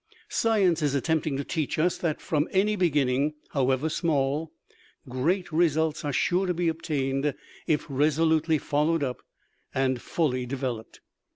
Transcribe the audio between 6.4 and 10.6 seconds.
to be obtained if resolutely followed up and fully